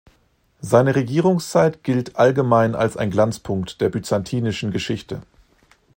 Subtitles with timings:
[0.61, 5.21] Seine Regierungszeit gilt allgemein als ein Glanzpunkt der byzantinischen Geschichte.